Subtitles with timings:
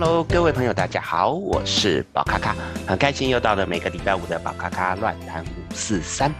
[0.00, 2.54] Hello，各位朋友，大家好，我是宝咖咖，
[2.86, 6.32] 很开心又到了每个礼拜五的宝咖咖乱谈五四三。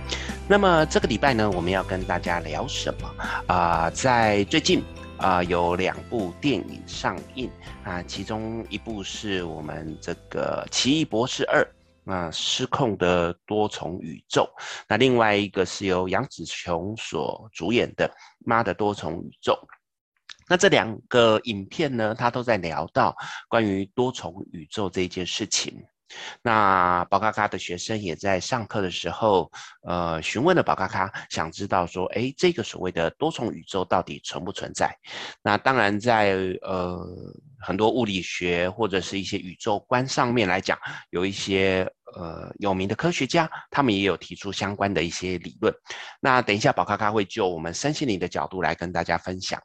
[0.47, 3.11] 那么这个礼拜呢，我们要跟大家聊什么
[3.49, 4.81] 啊、在最近
[5.17, 7.51] 啊、有两部电影上映
[7.83, 11.67] 啊，其中一部是我们这个《奇异博士二》
[12.13, 14.49] 啊，失控的多重宇宙。
[14.87, 18.09] 那另外一个是由杨紫琼所主演的
[18.47, 19.53] 《妈的多重宇宙》。
[20.49, 23.15] 那这两个影片呢，他都在聊到
[23.49, 25.75] 关于多重宇宙这一件事情。
[26.41, 29.53] 那宝咖咖的学生也在上课的时候，
[29.83, 34.91] 呃，询问了宝咖咖，想知道说，诶，这个所谓的多重宇宙到底存不存在？
[35.43, 37.07] 那当然在，在呃
[37.61, 40.79] 很多物理学或者是一些宇宙观上面来讲，
[41.11, 45.71] 有一些呃有名的科学家，他们也有提出相关的一些理论。
[46.21, 49.61] 那等一下，宝咖咖会就我们身心灵的角度来跟大家分享。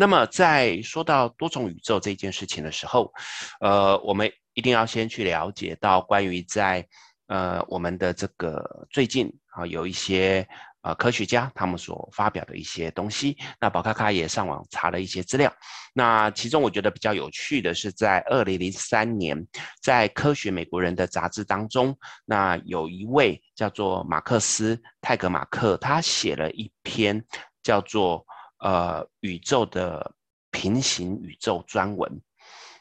[0.00, 3.12] 那么在说到多重宇宙这件事情的时候，
[3.58, 6.86] 呃，我们一定要先去了解到关于在
[7.26, 10.46] 呃我们的这个最近啊有一些
[10.82, 13.36] 呃科学家他们所发表的一些东西。
[13.60, 15.52] 那宝咖咖也上网查了一些资料。
[15.92, 19.36] 那其中我觉得比较有趣的是，在二零零三年，
[19.82, 21.92] 在《科学美国人》的杂志当中，
[22.24, 27.20] 那有一位叫做马克思泰格马克，他写了一篇
[27.64, 28.24] 叫做。
[28.58, 30.14] 呃，宇宙的
[30.50, 32.20] 平行宇宙专文，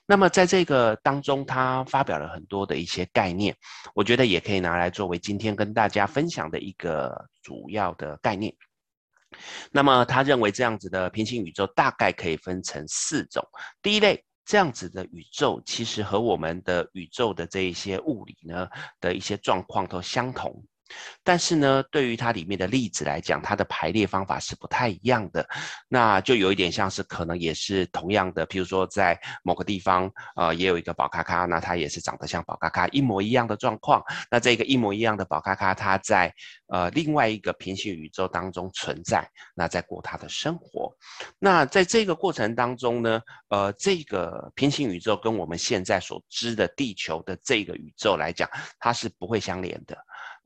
[0.05, 3.55] 那么在这个当中，他发表了很多的一些概念，
[3.93, 8.55] 我觉得也可以拿来作为今天跟大家分享的一个主要的概念。
[9.71, 13.45] 那么他认为这样子的平行宇宙大概可以分成四种，
[13.81, 18.67] 第一类这样子的宇宙，其实和我们的宇宙的这一些物理呢
[19.01, 20.63] 的一些状况都相同。
[21.23, 25.47] 但是呢，对于它里面的粒子来讲，它的排列方法是不太一样的。
[25.87, 34.01] 那就有一点像是可能也是同样的，譬如说在某个地方，呃，也有一个宝咖咖，那它也是长得像宝咖咖一模一样的状况。
[34.31, 36.33] 那这个一模一样的宝咖咖，它在
[36.67, 40.95] 呃另外一个平行宇宙当中存在，那在过它的生活。
[41.39, 48.49] 那在这个过程当中呢，呃，这个平行宇宙跟我们现在所知的地球的这个宇宙来讲，
[48.79, 49.97] 它是不会相连的。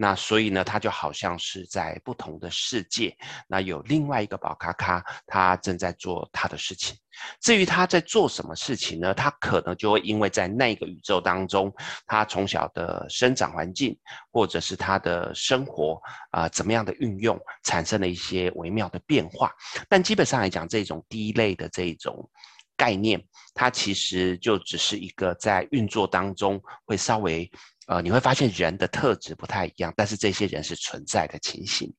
[0.01, 3.15] 那所以呢，他就好像是在不同的世界，
[3.47, 6.97] 那有另外一个宝咖咖，他正在做他的事情。
[7.39, 9.13] 至于他在做什么事情呢？
[9.13, 11.71] 他可能就会因为在那个宇宙当中，
[12.07, 13.95] 他从小的生长环境，
[14.31, 16.01] 或者是他的生活
[16.31, 19.53] 啊、怎么样的运用，产生了一些微妙的变化。
[19.87, 22.27] 但基本上来讲，这种第一类的这种
[22.75, 23.23] 概念，
[23.53, 27.47] 它其实就只是一个在运作当中会稍微。
[27.91, 31.93] 呃，你会发现人的特质不太一样，但是这些人是存在的情形。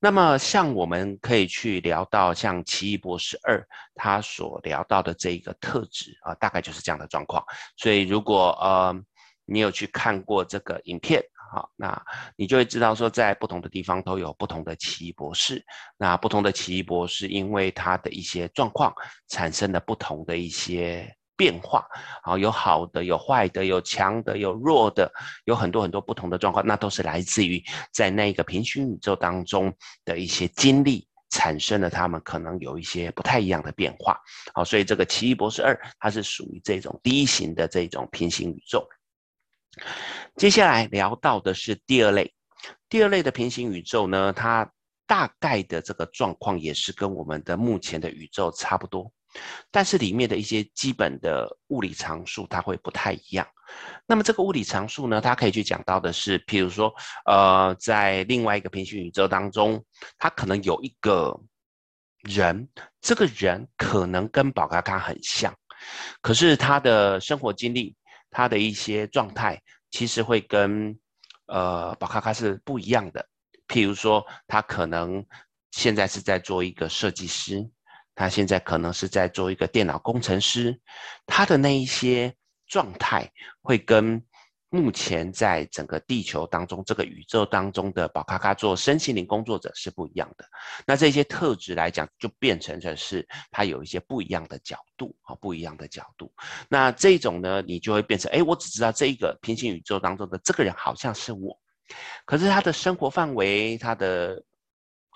[0.00, 3.56] 那么，像我们可以去聊到像《奇异博士二》
[3.94, 7.40] 他所聊到的这一个特质啊，大概就是这样的状况。
[7.76, 8.92] 所以，如果呃
[9.44, 12.02] 你有去看过这个影片，好，那
[12.34, 15.64] 你就会知道说，在不同的地方都有不同的奇异博士。
[15.98, 18.92] 那不同的奇异博士，因为他的一些状况，
[19.28, 21.08] 产生了不同的一些。
[21.40, 21.86] 变化，
[22.22, 25.10] 啊，有好的，有坏的，有强的，有弱的，
[25.46, 27.64] 有很多很多不同的状况，那都是来自于
[27.94, 29.74] 在那个平行宇宙当中
[30.04, 34.20] 的一些经历，产生了他们可能有一些不太一样的变化。
[34.52, 38.86] 好，所以这个《奇异博士二》它是属于这种第一型的这种平行宇宙。
[40.36, 42.34] 接下来聊到的是第二类，
[42.90, 44.70] 第二类的平行宇宙呢，它
[45.06, 49.10] 大概的这个状况也是跟我们的目前的宇宙差不多。
[49.70, 53.46] 但是里面的一些基本的物理常数，它会不太一样。
[54.06, 56.92] 那么这个物理常数呢，它可以去讲到的是，譬如说，
[57.26, 59.84] 呃，在另外一个平行宇宙当中，
[60.18, 61.38] 它可能有一个
[62.22, 62.68] 人，
[63.00, 65.54] 这个人可能跟宝咖咖很像，
[66.20, 67.94] 可是他的生活经历，
[68.30, 69.62] 他的一些状态，
[69.92, 70.98] 其实会跟
[71.46, 73.24] 呃宝咖咖是不一样的。
[73.68, 75.24] 譬如说，他可能
[75.70, 77.70] 现在是在做一个设计师。
[78.20, 80.78] 他现在可能是在做一个电脑工程师，
[81.24, 82.30] 他的那一些
[82.66, 83.26] 状态
[83.62, 84.22] 会跟
[84.68, 90.44] 目前在整个地球当中这个宇宙当中的宝咖咖做身心灵工作者是不一样的。
[90.86, 96.30] 那这些特质来讲，就变成的是他有一些不一样的角度啊，不一样的角度。
[96.68, 101.58] 那这种呢，你就会变成，哎，我只知道这一个平行宇宙当中的这个人好像是我，
[102.26, 104.44] 可是他的生活范围，他的。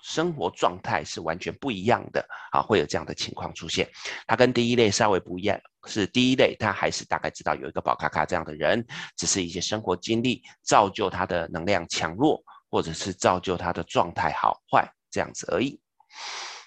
[0.05, 3.89] 生活状态是完全不一样的啊，会有这样的情况出现。
[4.27, 8.85] 它跟第一类稍微不一样，是第一类，他还是大概知道有一个宝咖咖这样的人，
[9.17, 15.79] 只是一些生活经历造就他的能量强弱，或者是造就他的状态好坏这样子而已。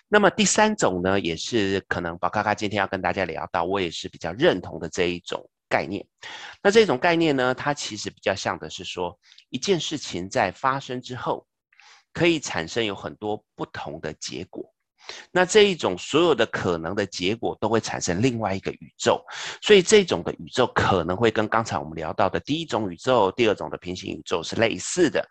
[0.09, 6.05] 那么第三种呢，也是可能宝咖咖今天要跟大家聊到，我也是比较认同的这一种概念。
[6.61, 9.17] 那这种概念呢，它其实比较像的是说，
[9.51, 11.47] 一件事情在发生之后，
[12.19, 14.69] 可以产生有很多不同的结果。
[15.31, 19.25] 那这一种所有的可能的结果都会产生另外一个宇宙，
[19.63, 25.25] 所以这种的宇宙可能会跟刚才我们聊到的第一种宇宙、第二种的平行宇宙是类似的。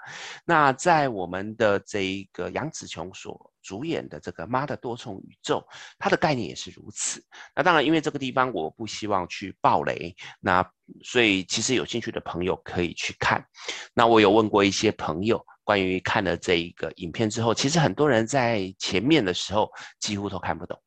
[0.45, 5.59] 那在我们的这一个杨紫琼所主演的这个《妈的多重宇宙》，
[5.99, 7.21] 它的概念也是如此。
[7.53, 10.65] 那当然，因为这个地方我不希望去爆雷，那
[11.03, 13.45] 所以其实有兴趣的朋友可以去看。
[13.93, 15.45] 那我有问过一些朋友。
[15.67, 19.69] 关于看了这一个影片之后，其实很多人在前面的时候
[19.99, 20.81] 几乎都看不懂。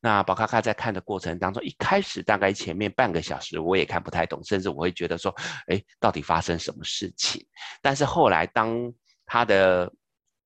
[0.00, 5.30] 那宝咖咖在看的过程当中，一开始大概前面半个小时我也看不太懂，甚至我会觉得说，
[5.66, 7.46] 哎，到底发生什么事情？
[7.82, 8.90] 但是后来当
[9.26, 9.92] 他的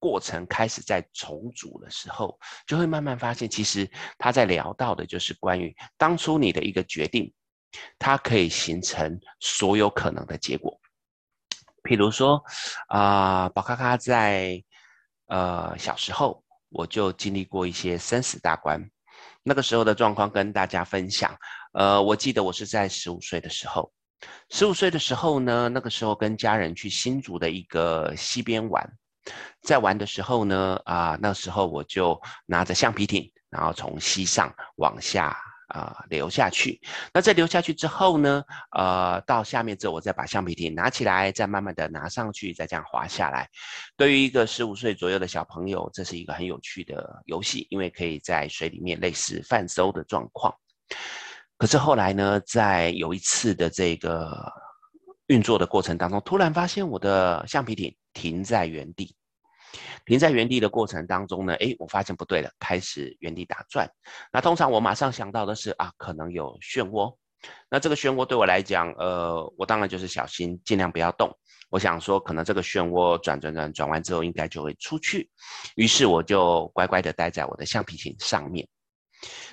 [0.00, 3.88] 过程开始在重组的时候，就会慢慢发现，其实
[4.18, 7.32] 他在聊到的就是关于当初你的一个决定，
[8.00, 10.76] 它可以形成所有可能的结果。
[11.90, 12.40] 比如说，
[12.86, 14.62] 啊、呃，宝咖咖在
[15.26, 18.80] 呃小时候，我就经历过一些生死大关。
[19.42, 21.36] 那个时候的状况跟大家分享。
[21.72, 23.92] 呃，我记得我是在十五岁的时候，
[24.50, 28.88] 十五岁的时候呢，那个时候跟家人去新竹的一个溪边玩，
[29.62, 32.16] 在玩的时候呢，啊、那时候我就
[32.46, 35.36] 拿着橡皮艇，然后从溪上往下。
[35.70, 36.80] 啊、流下去。
[37.14, 38.42] 那在流下去之后呢？
[38.76, 43.48] 呃，到下面之后，我再把橡皮艇拿起来，再慢慢的拿上去，再这样滑下来。
[43.96, 50.54] 对于一个十五岁左右的小朋友，这是一个很有趣的游戏，因为可以在水里面类似泛舟的状况。
[51.56, 54.52] 可是后来呢，在有一次的这个
[55.28, 59.14] 运作的过程当中，突然发现我的橡皮艇停在原地。
[60.06, 63.88] 停在原地的过程当中呢，诶，我发现不对了，开始原地打转。
[64.32, 67.14] 那通常我马上想到的是啊，可能有漩涡。
[67.70, 71.30] 那这个漩涡对我来讲，呃，我当然就是小心，尽量不要动。
[71.70, 75.30] 我想说，可能这个漩涡转转转转完之后，应该就会出去。
[75.76, 78.68] 于是我就乖乖的待在我的橡皮艇上面。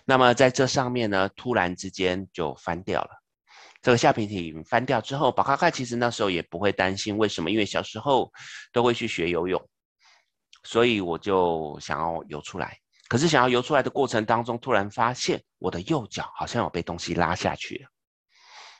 [0.03, 3.09] 那么在这上面呢，突然之间就翻掉了。
[3.81, 7.51] 这个橡皮艇翻掉之后，宝咖咖其实那时候也不会担心，为什么？
[7.51, 8.29] 因为小时候
[8.73, 9.61] 都会去学游泳。
[10.67, 12.77] 所以我就想要游出来，
[13.07, 17.89] 可是想要游出来的过程当中，突然发现我的右脚好像有被东西拉下去了。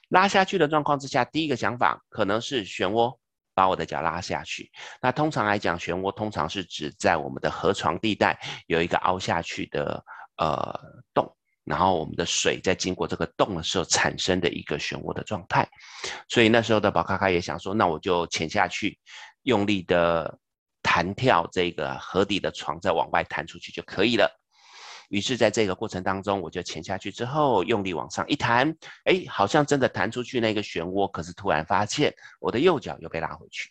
[0.09, 3.17] 拉下去的状况之下，第一个想法可能是漩涡
[3.53, 4.69] 把我的脚拉下去。
[5.01, 10.03] 那通常来讲，漩涡通常是指在我们的河床地带有一个凹下去的
[10.35, 10.77] 呃
[11.13, 11.33] 洞，
[11.63, 15.65] 然后我们的水在经过这个洞的时候产生的一个漩涡的状态。
[16.27, 18.99] 所以那时候的宝卡卡也想说，那我就潜下去，
[19.43, 20.37] 用力的。
[20.87, 24.25] 弹跳这个河底的床，再往外弹出去就可以了。
[25.09, 28.73] 于是，在这个过程当中，我就潜下去之后，用力往上一弹，
[29.03, 31.11] 哎，好像真的弹出去那个漩涡。
[31.11, 33.69] 可是突然发现，我的右脚又被拉回去。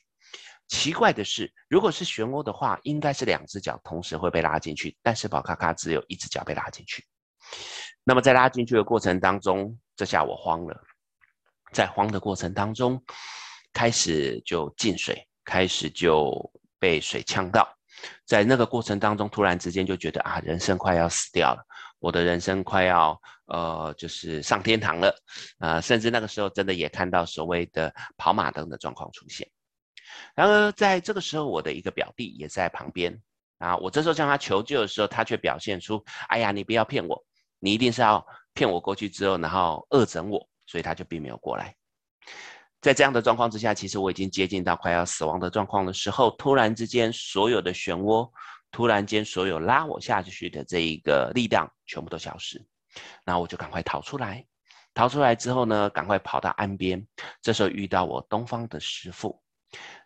[0.68, 7.02] 奇怪的是，如果是漩涡的话，应该是两只脚同时会被拉进去，但是宝咖咖只有一只脚被拉进去。
[8.04, 10.78] 那么在拉进去的过程当中，这下我慌了。
[11.72, 13.02] 在慌的过程当中，
[13.72, 16.52] 开始就进水，开始就。
[16.78, 17.68] 被水呛到，
[18.24, 21.64] 在那个过程当中，突然之间就觉得啊，人生快要死掉了，
[21.98, 25.14] 我的人生快要呃，就是上天堂了
[25.58, 29.48] 啊、甚至那个时候，真的也看到所谓的跑马灯的状况出现。
[30.34, 33.18] 然而，在这个时候，我的一个表弟也在旁边
[33.58, 37.24] 啊，我这时候向他求救的时候，他却表现出：哎呀，你不要骗我，
[37.58, 41.74] 你一定是要骗我过去之后，然后恶整我，所以他就并没有过来。
[42.86, 48.30] 在这样的状况之下，其实我已经接近到快要死亡的状况的时候，突然之间，所有的漩涡，
[48.70, 52.64] 突然间，所有拉我下去的这一个力量全部都消失，
[53.24, 54.46] 那我就赶快逃出来。
[54.94, 57.04] 逃出来之后呢，赶快跑到岸边。
[57.42, 59.42] 这时候遇到我东方的师傅，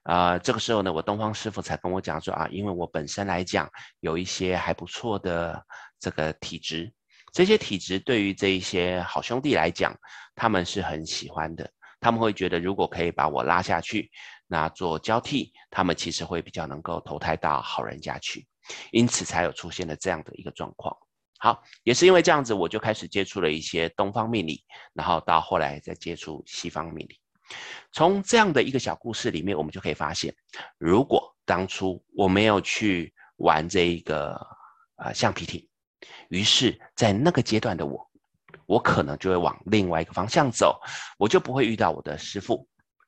[0.04, 3.70] 啊、这个时候呢，我东方师傅才跟我讲说啊，因为我本身来讲
[4.00, 5.62] 有一些还不错的
[5.98, 6.90] 这个体质，
[7.30, 9.94] 这些体质对于这一些好兄弟来讲，
[10.34, 11.70] 他们是很喜欢的。
[12.00, 14.10] 他们会觉得，如果可以把我拉下去，
[14.46, 18.46] 那做交替，他们其实会比较能够投胎到好人家去，
[18.90, 20.96] 因此才有出现了这样的一个状况。
[21.38, 27.18] 好，也是因为这样子，我就开始接触了一些东方命理，然后到后来再接触西方命理。
[27.92, 30.34] 从这样的一个小故事里面，我们就可以发现，
[30.78, 34.34] 如果当初我没有去玩这一个
[34.96, 35.66] 呃橡皮艇，
[36.28, 38.09] 于是在那个阶段的我。
[38.70, 40.80] 我可能就会往另外一个方向走，
[41.18, 42.64] 我就不会遇到我的师傅，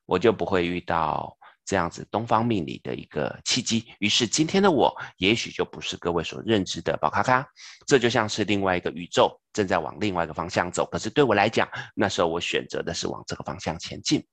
[0.06, 3.86] 我就不会遇到这样子东方命理的一个契机。
[4.00, 7.46] 于是今天的我，也许就不是各位所认知的宝咖咖，
[7.86, 10.84] 这就像是另外一个宇宙正在往另外一个方向走。
[10.90, 14.26] 可是对我来讲，那时候我选择的是往这个方向前进，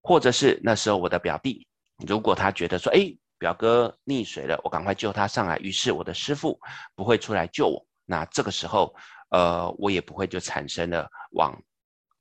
[0.00, 1.66] 或者是那时候我的表弟，
[2.06, 6.58] 如果他觉得说，哎，表哥溺水了，我赶快救他上来，于是我的师傅
[6.94, 8.94] 不会出来救我，那这个时候，
[9.34, 11.52] 呃，我也不会就产生了往。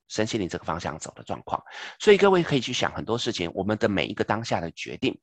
[0.10, 1.60] 身心灵这个方向走的状况，
[1.98, 3.50] 所以各位可以去想很多事情。
[3.56, 5.18] 我们的每一个当下的决定，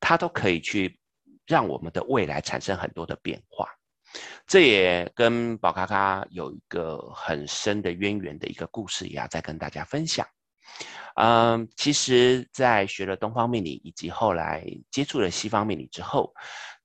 [0.00, 1.00] 它都可以去
[1.46, 3.66] 让我们的未来产生很多的变化。
[4.46, 10.26] 这也跟宝咖咖有一个很深的渊源的一个故事，也要再跟大家分享。
[11.14, 16.34] 嗯，其实，在学了东方命理以及后来接触了西方命理之后，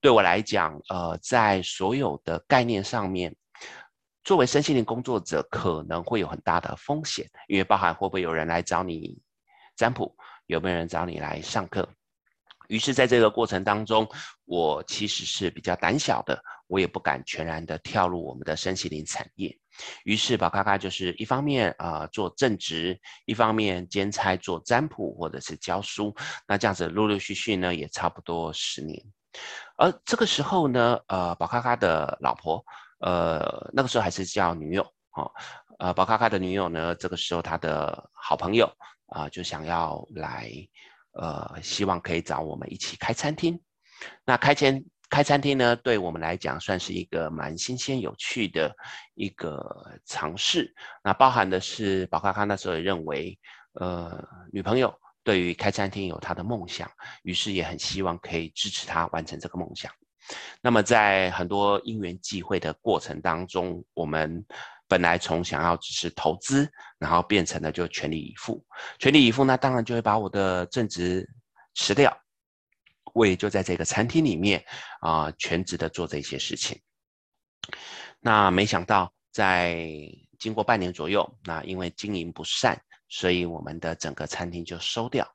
[0.00, 3.34] 对我来讲，呃，在所有的概念上面。
[4.24, 9.20] 作为身心灵工作者，可能会有很大的风险，因为包含会不会有人来找你
[9.76, 10.16] 占卜，
[10.46, 11.86] 有没有人找你来上课。
[12.68, 14.08] 于是，在这个过程当中，
[14.46, 19.54] 我其实是比较胆小的，我也不敢全然的跳入我们的身心灵产业。
[20.04, 26.16] 于是，宝咖咖就是一方面啊、做正职，一方面兼差做占卜或者是教书。
[26.48, 28.98] 那这样子陆陆续续呢，也差不多十年。
[29.76, 32.64] 而这个时候呢，呃，宝咖咖的老婆。
[33.00, 34.82] 呃，那个时候还是叫女友
[35.16, 35.30] 哦。
[35.78, 38.70] 呃，宝咖咖的女友呢，这个时候他的好朋友
[39.06, 40.50] 啊、就想要来，
[41.12, 43.60] 呃，希望可以找我们一起开餐厅。
[44.24, 48.74] 那开餐开餐厅呢，对我们来讲算是一个蛮新鲜有趣的
[49.14, 50.74] 一个尝试。
[51.02, 53.38] 那包含的是宝咖咖那时候也认为，
[53.74, 56.90] 呃，女朋友对于开餐厅有她的梦想，
[57.22, 59.92] 于是也很希望可以支持她完成这个梦想。
[60.60, 64.44] 那么，在很多因缘际会的过程当中，我们
[64.88, 68.64] 本来从想要只是投资，然后变成了就全力以赴。
[68.98, 71.28] 全力以赴，那当然就会把我的正职
[71.74, 72.16] 辞掉，
[73.12, 74.64] 我也就在这个餐厅里面
[75.00, 76.80] 啊、全职的做这些事情。
[78.20, 79.86] 那没想到，在
[80.38, 85.26] 经过半年左右，那因为经营不善，所以我们的整个餐厅就收掉。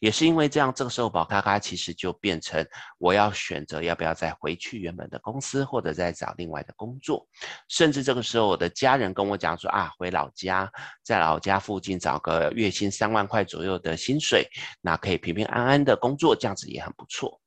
[0.00, 2.66] 也是因为这样，这个时候宝咖咖其实就变成
[2.98, 7.26] 我要选择要不要再回去原本的公司，或者再找另外的工作。
[7.68, 10.70] 甚至这个时候，我的家人跟我讲说啊，回老家，
[11.02, 14.46] 在老家附近找个月薪三万块左右的薪水，
[14.80, 17.40] 那可以平平安安的工作，这样子也很不错。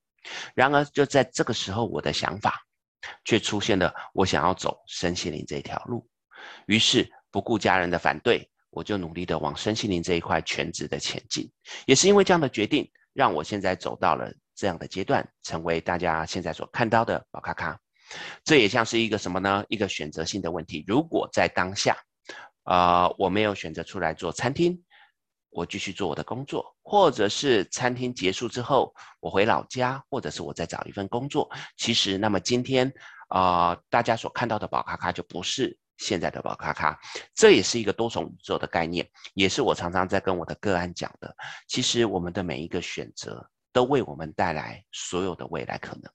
[0.53, 2.61] 然而就在这个时候，我的想法
[3.23, 6.07] 却出现了，我想要走身心灵这条路，
[6.67, 8.49] 于是不顾家人的反对。
[8.79, 11.51] 我就努力的往身心灵这一块全职的前进，
[11.85, 17.77] 也是因为这样的决定，让我现在走到了这样的阶段，成为大家现在所看到的宝咖咖。
[18.45, 19.65] 这也像是一个什么呢？
[19.67, 20.81] 一个选择性的问题。
[20.87, 21.93] 如果在当下，
[22.63, 24.81] 呃，我没有选择出来做餐厅，
[25.49, 32.89] 我继续做我的工作，或者是餐厅结束之后，我回老家，或者是我再找一份工作，其实那么今天，
[33.29, 35.77] 呃，大家所看到的宝咖咖就不是。
[35.99, 36.97] 现在的宝咖咖，
[37.35, 41.35] 这也是一个多重宇宙的概念，也是我常常在跟我的个案讲的。
[41.67, 46.11] 其实我们的每一个选择，都为我们带来所有的未来可能。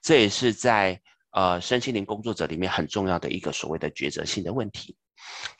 [0.00, 0.98] 这也是在
[1.32, 4.96] 呃身心灵工作者里面很重要的一个所谓的抉择性的问题。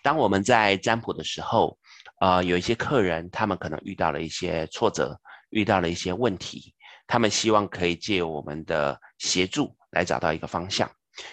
[0.03, 1.77] 当我们在占卜的时候，
[2.21, 5.21] 呃，有一些客人，他们可能遇到了一些挫折，
[5.51, 6.73] 遇到了一些问题，
[7.07, 10.89] 他们希望可以借我们的协助来找到一个方向。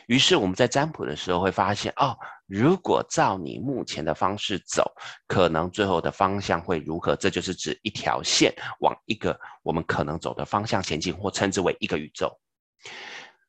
[0.07, 4.89] 于是我们在占卜的时候会发现，哦，如果照你目前的方式走，
[5.27, 7.15] 可能最后的方向会如何？
[7.15, 12.31] 这就是指一条线往一个我们可能走的方向前进，或称之为一个宇宙。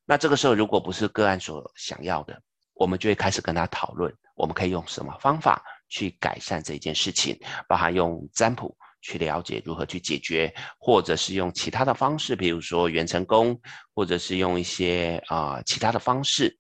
[0.04, 2.40] 那这个时候，如果不是个案所想要的，
[2.74, 7.38] 我们就会开始跟他讨论，我们可以用什么方法去改善这件事情，
[7.68, 8.76] 包含用占卜。
[9.04, 13.60] 去了解如何去解决，或者是用其他的方式，比如说元成功，
[13.94, 16.58] 或者是用一些啊、其他的方式。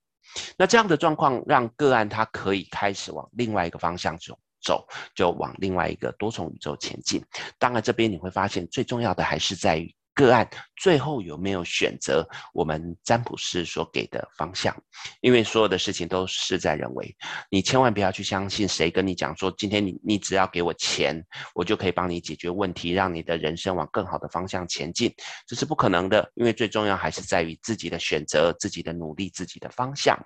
[0.58, 7.24] 那这样的状况让个案他可以开始往另外一个方向走，走就往另外一个多重宇宙前进。
[7.58, 9.94] 当然，这边你会发现最重要的还是在于。
[10.14, 14.74] 个案最后有没有选择我们占卜师所给的方向？
[15.20, 17.14] 因为所有的事情都事在人为，
[17.50, 21.20] 你千万不要去相信谁跟你讲说，今天你你只要给我钱，
[21.54, 25.12] 我就可以帮你解决问题，让你的人生往更好的方向前进，
[25.46, 26.30] 这是不可能的。
[26.34, 30.16] 因为最重要还是在于自己的选择、自己的努力、自己的方向。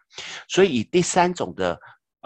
[0.49, 1.79] 所以以第三种的。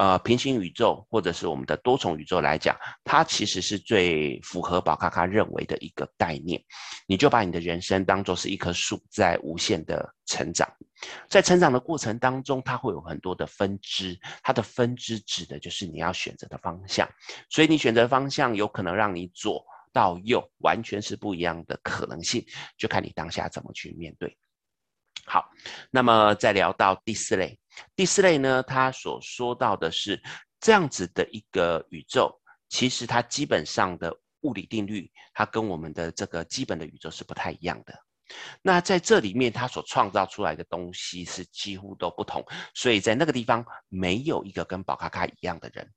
[0.02, 6.60] 呃，平行宇宙或者是我们的多重宇宙来讲，它其实是最符合宝咖咖认为的一个概念。
[7.06, 10.68] 你就把你的人生当作是一棵树，在无限的成长，
[11.28, 17.08] 在成长的过程当中，它会有很多的分支，它的分支指的就是你要选择的方向。
[17.48, 22.44] 所以你选择方向有可能让你左到右，完全是不一样的可能性，
[22.76, 24.36] 就看你当下怎么去面对。
[25.24, 25.48] 好，
[25.92, 27.56] 那么再聊到第四类，
[27.96, 30.22] 第四类呢，他所说到的是
[30.60, 37.94] 这样子的一个宇宙，其实它基本上的物理定律，它跟我们的这个基本的宇宙是不太一样的。
[38.62, 45.92] 那在这里面，它所创造出来的东西是几乎都不同，所以在那个地方没有一个跟宝咖咖一样的人。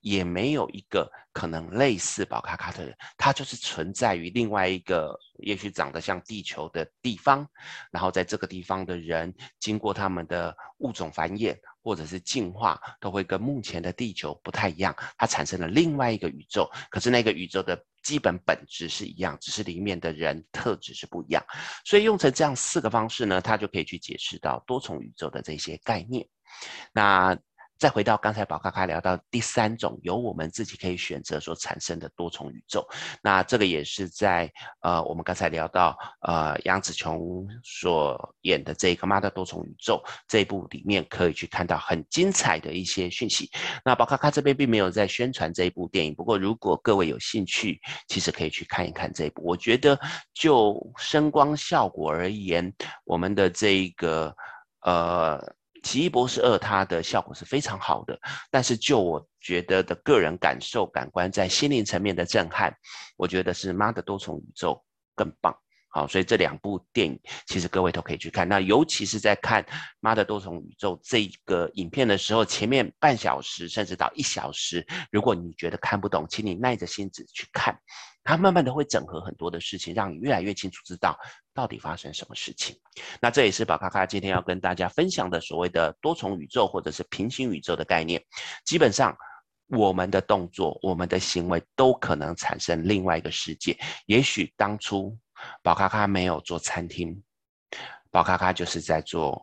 [0.00, 7.46] 也没有一个可能类似宝卡卡的人，他就是存在于另外一个也许长得像地球的地方，
[7.90, 16.70] 然后在这个地方的人经过他们的物种繁衍或者是进化，都会跟目前的地球不太一样，它产生了另外一个宇宙。
[16.90, 21.44] 可是那个宇宙的基本本质是一样，只是里面的人特质是不一样。
[21.84, 26.26] 所以用成这样四个方式呢，它就可以去解释到多重宇宙的这些概念。
[26.92, 27.36] 那。
[27.78, 32.84] 再回到刚才宝咖咖聊到第三种，由我们自己可以选择所产生的多重宇宙，
[33.22, 43.48] 那这个也是在呃我们刚才聊到呃杨紫琼所演的这个《妈的多重宇宙》这一部里面可以去看到很精彩的一些讯息。
[43.84, 49.42] 那宝咖咖这边并没有在宣传这一部电影，不过如果各位有兴趣，其实可以去看一看这一部。
[49.44, 49.96] 我觉得
[50.34, 54.34] 就声光效果而言，我们的这个
[54.80, 55.56] 呃。
[55.88, 62.70] 奇异博士二，它的效果是非常好的，但是就我觉得的个人感受、感官在心灵层面的震撼，
[63.16, 64.74] 我觉得是《妈的多重宇宙》
[65.14, 65.56] 更棒。
[65.88, 68.46] 好，所以这两部电影其实各位都可以去看。
[68.46, 69.62] 那尤其是在看
[70.00, 77.74] 《妈的多重宇宙》这个影片的时候，前面半小时甚至到一小时，如果你觉得看不懂，请你耐着性子去看。
[78.28, 81.18] 它慢慢的会整合很多的事情，让你越来越清楚知道
[81.54, 82.78] 到底发生什么事情。
[83.22, 88.22] 那这也是宝咖咖今天要跟大家分享的所谓的多重宇宙或者是平行宇宙的概念。
[88.66, 89.16] 基本上，
[89.68, 93.74] 我们的动作、我们的行为都可能产生另外一个世界。
[94.04, 95.16] 也许当初
[95.62, 97.18] 宝咖咖没有做餐厅，
[98.10, 99.42] 宝咖咖就是在做，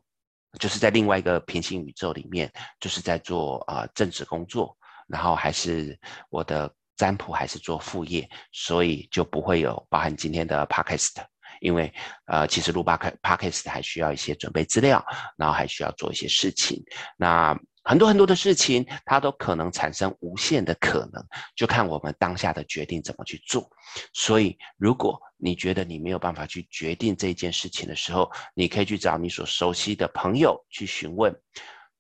[0.59, 6.71] 就是在另外一个平行宇宙里面，就是在做呃政治工作，然后还是我的。
[6.95, 11.11] 占卜还是做副业，所以就不会有包含今天的 podcast，
[11.59, 11.93] 因为
[12.25, 15.05] 呃，其实录 podcast 还需要一些准备资料，
[15.37, 16.83] 然后还需要做一些事情。
[17.17, 21.23] 那很多很多的事情，它都可能产生无限的可能，
[21.55, 23.69] 就看我们当下的决定怎么去做。
[24.11, 31.31] 所以，如果你觉得你没有办法去决定这件事情的时候，你可以去找你所熟悉的朋友去询问，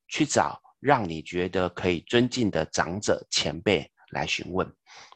[0.07, 3.87] 去找让你觉得可以尊敬的长者前辈。
[4.15, 4.67] 来询问，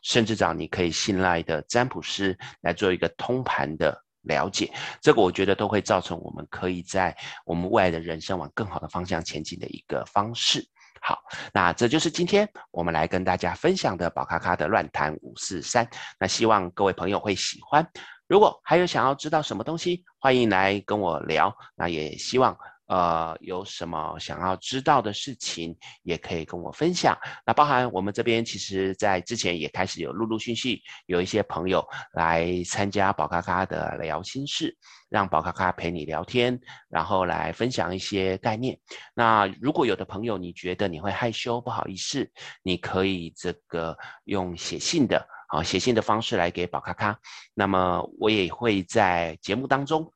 [0.04, 10.64] 甚至找你可以信赖的占卜师来做一个通盘的了解，这个我觉得都会造成我们可以在我们未来的人生往更好的方向前进的一个方式。
[11.02, 11.18] 好，
[11.54, 15.90] 那这就是今天我们来跟大家分享的宝咖咖的乱谈五四三。
[16.20, 17.88] 那希望各位朋友会喜欢。
[18.28, 21.56] 如果还有想要知道什么东西，欢迎来跟我聊。
[21.74, 22.56] 那也希望。
[22.90, 27.16] 呃，有什么想要知道的事情，也可以跟我分享。
[27.46, 34.76] 那包含我们这边，其实在之前也开始有陆陆续续有一些朋友来参加宝咖咖的聊心事，
[35.08, 38.76] 让宝咖咖陪你聊天，然后来分享一些概念。
[39.14, 42.28] 那如果有的朋友你觉得你会害羞不好意思，
[42.64, 47.16] 你可以这个用写信的啊，写信的方式来给宝咖咖。
[47.54, 50.12] 那么我也会在节目当中。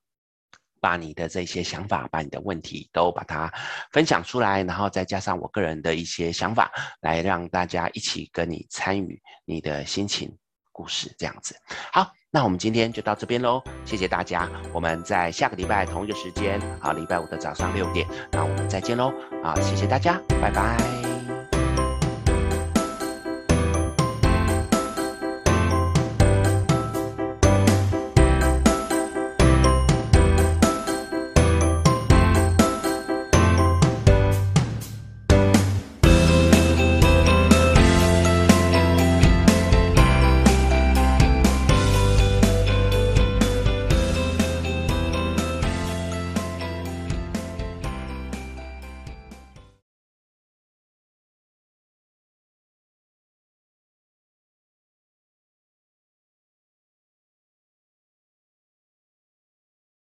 [0.84, 3.50] 把你的这些想法，把你的问题都把它
[3.94, 6.70] 分享出来，然后再加上我个人的一些想法，
[7.00, 10.30] 来让大家一起跟你参与你的心情
[10.74, 11.56] 故事，这样子。
[11.94, 21.13] 好，那我们今天就到这边喽，谢谢大家，我们在下个礼拜同一个时间，啊，礼拜五的早上六点，那我们再见喽，啊，谢谢大家，拜拜。